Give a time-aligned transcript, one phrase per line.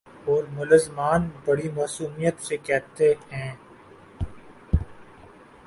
[0.25, 3.51] اورملزمان بڑی معصومیت سے کہتے ہیں۔